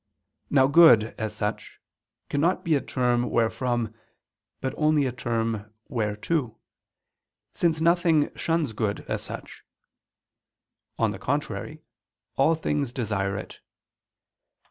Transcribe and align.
Now 0.49 0.65
good, 0.65 1.13
as 1.19 1.35
such, 1.35 1.77
cannot 2.27 2.63
be 2.65 2.73
a 2.73 2.81
term 2.81 3.29
wherefrom, 3.29 3.93
but 4.59 4.73
only 4.75 5.05
a 5.05 5.11
term 5.11 5.71
whereto, 5.89 6.57
since 7.53 7.79
nothing 7.81 8.33
shuns 8.35 8.73
good 8.73 9.01
as 9.01 9.21
such; 9.21 9.61
on 10.97 11.11
the 11.11 11.19
contrary, 11.19 11.83
all 12.35 12.55
things 12.55 12.91
desire 12.91 13.37
it. 13.37 13.59